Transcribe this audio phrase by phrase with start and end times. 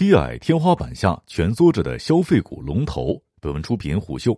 [0.00, 3.22] 低矮天花板下蜷缩着的消费股龙头。
[3.38, 4.34] 本文出品虎嗅。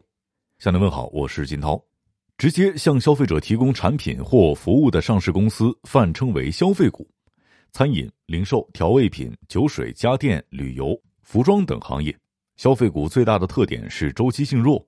[0.59, 1.81] 向您问好，我是金涛。
[2.37, 7.09] 直接向消费者提供产品或服务的上市公司泛称为消费股。
[7.71, 12.13] 餐饮、零售、调味品、酒水、家电、旅游、服装等行业，
[12.57, 14.85] 消费股最大的特点是周期性弱。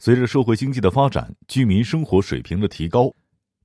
[0.00, 3.08] 随着社会经济的发展，居民生活水平的提高，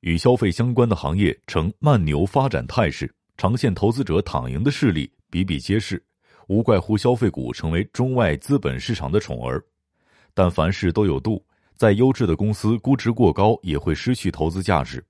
[0.02, 6.00] 与消费相关的行业呈慢牛发展态势，长线投资者躺赢的势力比比皆是。
[6.48, 9.64] 无怪乎消费股成为中外资本市场的宠儿，
[10.34, 11.44] 但凡事都有度，
[11.76, 15.04] 再优质的公司估值过高也会失去投资价值。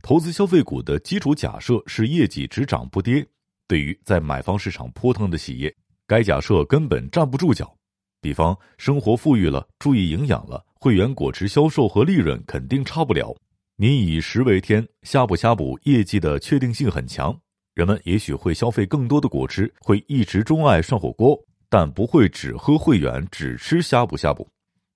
[0.00, 3.26] 投资消费股的基础假设是业绩只涨不跌。
[3.66, 5.74] 对于在买方市场扑腾的企业，
[6.06, 7.74] 该假设根本站不住脚。
[8.20, 13.36] 比方生活富裕了，注意营养了，会员果汁销售和利润肯定差不了。
[13.76, 17.38] 民以食为天，呷哺呷哺，业绩的确定性很强。
[17.78, 24.44] 人们也许会消费更多的果汁，会一直钟爱涮火锅，但不会只喝会员，只吃呷哺呷哺。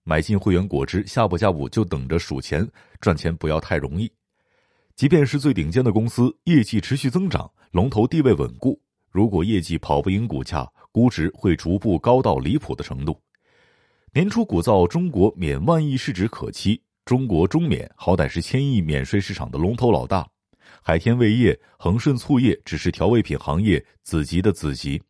[0.03, 2.69] 买进会员果汁，呷哺呷哺就等着数钱，
[3.01, 4.11] 赚钱不要太容易。
[4.97, 8.77] 即便是最顶尖的公司，业绩持续增长，龙头地位稳固，
[9.13, 13.17] 如果业绩跑不赢股价，估值会逐步高到离谱的程度。
[14.13, 20.29] 年初鼓噪中国免万亿市值可期，中国中免好歹是千亿免税市场的龙头老大。
[20.85, 25.01] 海天味业、恒顺醋业只是调味品行业子级的子级，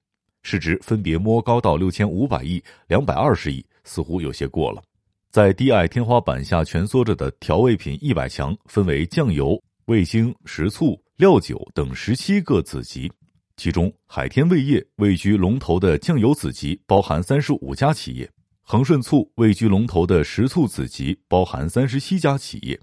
[0.42, 4.82] 市值分别摸高到六千五百亿、两百二十亿，似乎有些过了。
[5.30, 13.10] 在低矮天花板下蜷缩着的调味品一百强，分为酱油、味精、食醋、料酒等十七个子级，
[13.56, 18.26] 其中海天味业位居龙头的酱油子级，包含三十五家企业；
[18.60, 22.78] 恒顺醋位居龙头的食醋子级，包含三十七家企业。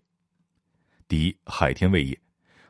[1.07, 2.19] 第一，海天味业。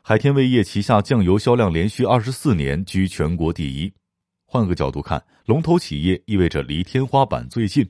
[0.02, 3.92] 海天味业旗下酱油销量连续二十四年居全国第一。
[4.46, 7.86] 换个角度看，龙头企业意味着离天花板最近。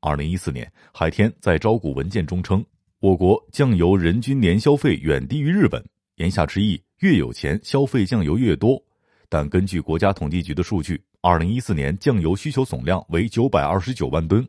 [0.00, 2.64] 二零一四年，海天在招股文件中称，
[2.98, 5.82] 我国酱油人均年消费远低于日本，
[6.16, 8.82] 言下之意，越有钱消费酱油越多。
[9.28, 14.46] 但根据国家统计局的数据，二零一四年酱油需求总量为九百二十九万吨，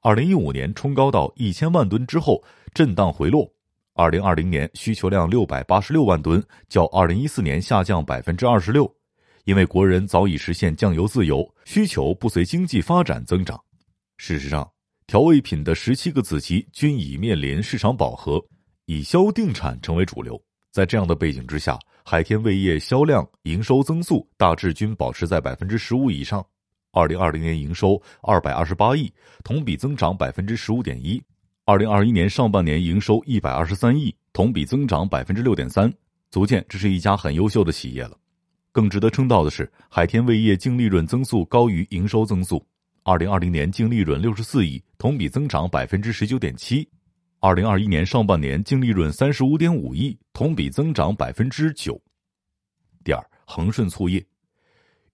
[0.00, 3.52] 二零一五年冲高到一千万吨之后震荡回落。
[3.94, 8.90] 二零二零年需求量六百八十六万吨，较二零一四年下降百分之二十六。
[9.44, 13.60] 因为国人早已实现酱油自由，需求不随经济发展增长。
[14.16, 14.66] 事实上，
[15.06, 18.42] 调味品的十七个子集均已面临市场饱和，
[18.86, 20.40] 以销定产成为主流。
[20.70, 26.42] 在这样的背景之下，海天味业销量、营收增速大致均保持在百分之十五以上。
[26.92, 29.12] 二零二零年营收二百二十八亿，
[29.44, 31.22] 同比增长百分之十五点一。
[31.72, 35.90] 二零二一年上半年营收一百二十三亿，同比增长百分之六点三，
[36.30, 38.18] 足见这是一家很优秀的企业了。
[38.72, 42.62] 更值得称道的是，海天味业净利润增速高于营收增速。
[43.04, 46.86] 二零二零年净利润六十四亿，同比增长百分之十九点七；
[47.40, 51.98] 二零二一年上半年净利润三十五点五亿，同比增长百分之九。
[53.02, 54.22] 第二，恒顺醋业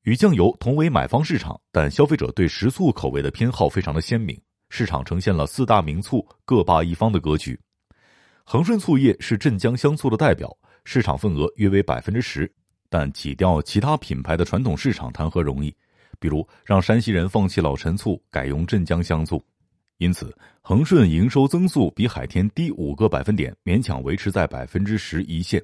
[0.03, 4.37] 与酱油同为买方市场，但消费者对食醋口味的偏好非常的鲜明。
[4.69, 7.59] 市场呈现了四大名醋各霸一方的格局，
[8.45, 12.51] 恒顺醋业是镇江香醋的代表，市场份额约为百分之十，
[12.89, 15.75] 但挤掉其他品牌的传统市场谈何容易？
[16.21, 19.43] 比如让山西人放弃老陈醋，改用镇江香醋，
[19.99, 25.63] 因此恒顺营收增速比海天低五个百分点，勉强维持在百分之十一线。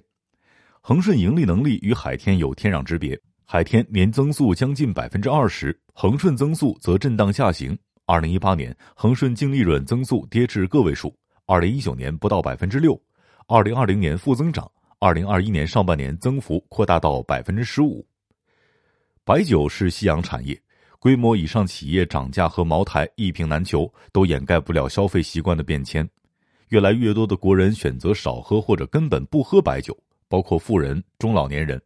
[0.81, 7.77] 恒顺盈利能力与海天有天壤之别，海天年增速将近百分之二十，恒顺增速则震荡下行。
[8.07, 11.09] 二零一八年，恒顺净利润增速跌至个位数；
[11.47, 12.93] 二零一九年不到百分之六；
[13.47, 14.67] 二零二零年负增长；
[14.99, 18.07] 二零二一年上半年增幅扩大到百分之十五。
[19.25, 20.61] 白酒是夕阳产业，
[20.99, 26.07] 规模以上企业涨价和茅台一瓶难求，都掩盖不了消费习惯的变迁。
[26.69, 29.97] 越来越多的国人选择少喝或者根本不喝白酒，
[30.29, 31.81] 包括富人、中老年人。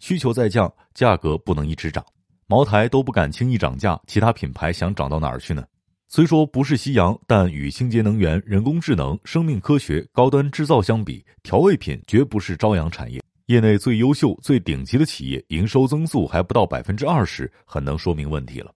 [0.00, 2.04] 需求在降，价格不能一直涨。
[2.50, 5.64] 茅台都不敢轻易涨价，其他品牌想涨到哪儿去呢？
[6.08, 13.22] 虽说不是夕阳，但与清洁能源、人工智能、生命科学、高端制造相比，调味品绝不是朝阳产业。
[13.46, 18.74] 业内最优秀、最顶级的企业，营收增速还不到百分之二十，很能说明问题了。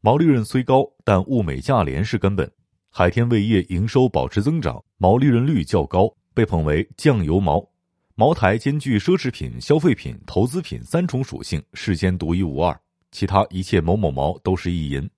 [0.00, 2.48] 毛利润虽高，但物美价廉是根本。
[2.88, 7.68] 海天味业营收保持增长，毛利润率较高，被捧为酱油毛。
[8.14, 12.78] 茅台兼具奢侈品、消费品、投资品三重属性，世间独一无二。
[13.12, 15.08] 其他一切某某毛都是意淫，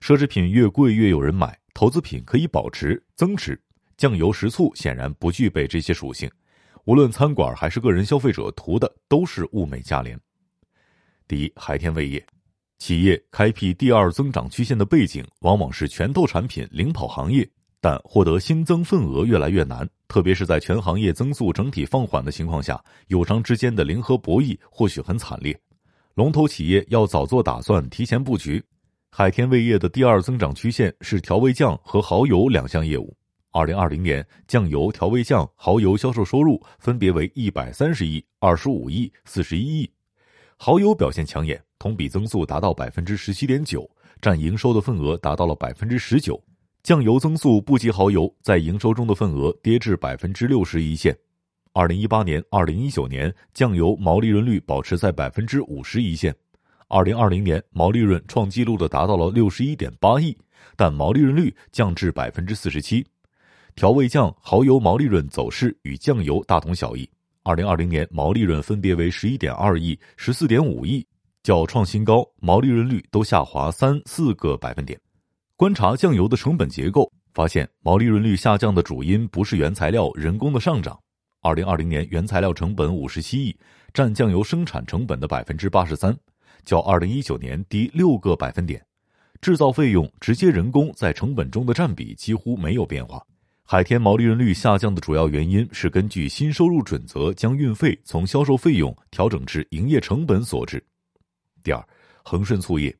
[0.00, 3.60] 奢侈品越贵越有人买，投资品可以保值增值，
[3.96, 6.30] 酱油食醋显然不具备这些属性，
[6.84, 10.18] 无论餐馆还是个人消费者图的都是物美价廉。
[11.28, 12.24] 第一，海天味业，
[12.78, 17.48] 企业开辟第二增长曲线的背景，往往是拳头产品领跑行业，
[17.80, 19.88] 但获得新增份额越来越难。
[20.08, 25.58] 特别是在全行业增速整体放缓的情况下，友商之间的零和博弈或许很惨烈。
[26.14, 28.62] 龙头企业要早做打算，提前布局。
[29.10, 33.16] 海天味业的第二增长曲线是调味酱和蚝油两项业务。
[33.50, 39.90] 二零二零年，酱油、调味酱、蚝油销售收入分别为一百三十亿、二十五亿、四十一亿。
[40.58, 41.62] 蚝油表现抢眼。
[41.78, 46.40] 同比增速达到百分之十七点九，占营收的份额达到了百分之十九。
[46.84, 51.16] 酱油增速不及蚝油，在营收中的份额跌至百分之六十一线。
[51.74, 56.34] 二零一八年、二零一九年，酱油毛利润率保持在百分之五十一线。
[56.86, 60.36] 二零二零年，毛利润创纪录的达到了六十一点八亿，
[60.76, 63.02] 但毛利润率降至百分之四十七。
[63.74, 67.08] 调味酱、蚝油毛利润走势与酱油大同小异。
[67.42, 71.06] 二零二零年毛利润分别为十一点二亿、十四点五亿。
[71.42, 75.00] 较创新高，毛利润率都下滑三四个百分点。
[75.56, 81.01] 观察酱油的成本结构，发现毛利润率下降的主因不是原材料、人工的上涨。
[81.44, 83.56] 二零二零年原材料成本五十七亿，
[83.92, 86.16] 占酱油生产成本的百分之八十三，
[86.64, 88.80] 较二零一九年低六个百分点。
[89.40, 93.20] 制造费用、直接人工在成本中的占比几乎没有变化。
[93.64, 100.80] 海天毛利润率下降的主要原因是根据新收入准则将运费从销售费用调整至营业成本所致。
[101.64, 101.84] 第二，
[102.22, 102.96] 恒顺醋业，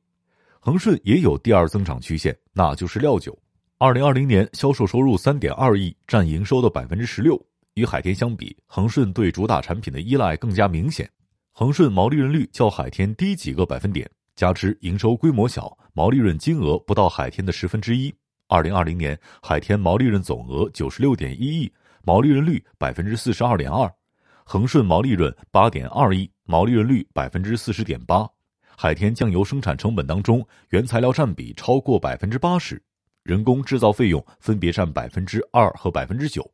[0.58, 3.38] 恒顺也有第二增长曲线，那就是料酒。
[3.78, 7.40] 二零二零年销售收入三点二亿，占营收的百分之十六。
[7.74, 11.08] 与海天相比，恒顺对主打产品的依赖更加明显。
[11.52, 18.14] 恒顺毛利润率较海天低几个百分点，加之营收规模小，毛利润金额不到海天的十分之一。
[18.48, 21.72] 二零二零年，海天毛利润总额九十六点一亿，
[22.04, 23.90] 毛利润率百分之四十二点二。
[24.44, 28.28] 恒顺毛利润八点二亿，毛利润率百分之四十点八。
[28.76, 32.82] 海天酱油生产成本当中，原材料占比超过百分之八十，
[33.22, 36.50] 人工制造费用分别占百分之二和百分之九。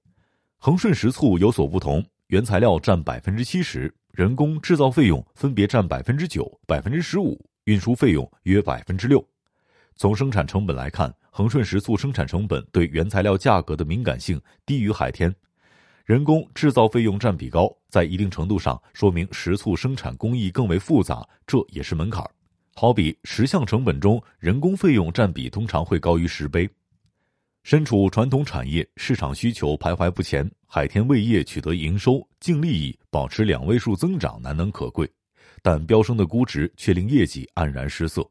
[0.60, 9.24] 恒顺食醋有所不同，原材料占百分之七十，人工制造费用分别占百分之九、百分之十五，运输费用约百分之六。
[9.94, 15.32] 从生产成本来看，恒顺食醋生产成本对原材料价格的敏感性低于海天。
[16.04, 22.30] 人工制造费用占比高，在一定程度上说明食醋生产工艺更为复杂，这也是门槛儿
[22.74, 26.68] 好比十项成本中，人工费用占比通常会高于十倍。
[27.68, 35.06] 身处传统产业，市场需求徘徊不前，海天味业取得营收、净利益保持两位数增长难能可贵，
[35.60, 38.26] 但飙升的估值却令业绩黯然失色。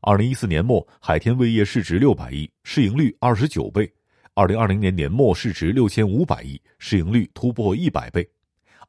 [0.00, 3.92] 二零一四年末，海天味业市值六百亿，市盈率二十九倍。
[4.32, 8.22] 二零二零年年末市值六千五百亿，市盈率突破一百倍；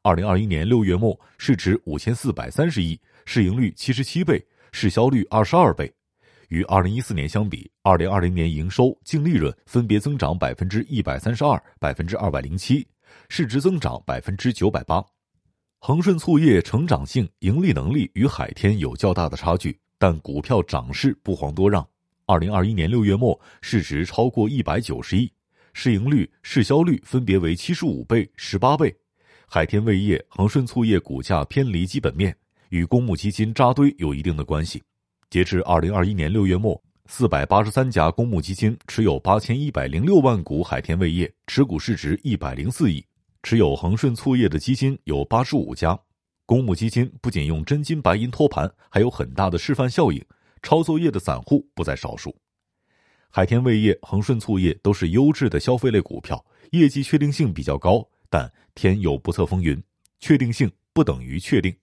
[0.00, 4.42] 二零二一年六月末市值五千四百三十亿，市盈率七十七倍，
[4.72, 5.92] 市销率二十二倍。
[6.48, 12.86] 与二零一四年相比，二零二零年营收、净利润分别增长百分之一百三十二、百分之二百零七，
[13.28, 15.04] 市值增长百分之九百八。
[15.78, 21.86] 恒顺醋业成长性、盈利能力与海天有较大的差距，但股票涨势不遑多让。
[22.26, 25.30] 二零二一年六月末市值超过一百九十亿。
[25.74, 28.94] 市盈率、市销率分别为七十五倍、十八倍。
[29.46, 32.36] 海天味业、恒顺醋业股价偏离基本面，
[32.70, 34.82] 与公募基金扎堆有一定的关系。
[35.30, 43.04] 截至二零二一年六月末，四百八十三家公募基金持有八千一百零六万股海天味业，持股市值一百零四亿。
[43.42, 45.98] 持有恒顺醋业的基金有八十五家。
[46.46, 50.24] 公募基金不仅用真金白银托盘，还有很大的示范效应，
[50.62, 52.34] 抄作业的散户不在少数。
[53.28, 58.02] 海天味业、恒顺醋业都是优质的消费类股票，业绩确定性比较高。
[58.30, 59.78] 但天有不测风云，
[60.20, 61.74] 确定性不等于确定，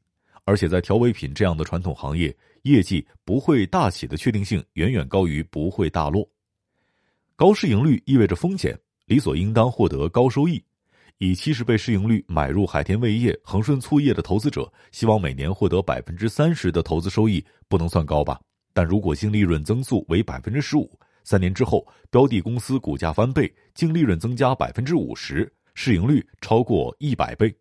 [0.45, 6.27] 而且在调味品这样的传统行业，业绩不会大起的确定性远远高于不会大落。
[7.35, 10.63] 高市盈率意味着风险，理所应当获得高收益。
[11.17, 18.39] 以七十倍市盈率买入海天味业、恒顺醋业的投资者，希望每年获得百分之三十的投资收益，不能算高吧？
[18.73, 20.91] 但如果净利润增速为百分之十五，
[21.23, 27.55] 三年之后，标的公司股价翻倍，净利润增加百分之五十，市盈率超过一百倍。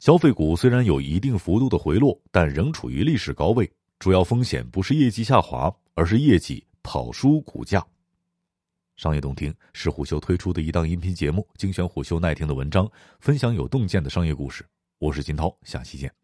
[0.00, 3.70] 消费股虽然有一定幅度的回落，但仍处于历史高位。
[3.98, 7.86] 主要风险不是业绩下滑，而是业绩跑输股价。
[8.96, 12.90] 商业洞听是虎嗅推出的一档音频节目，精选虎嗅耐听的文章，
[13.20, 14.64] 分享有洞见的商业故事。
[14.98, 16.19] 我是金涛，下期见。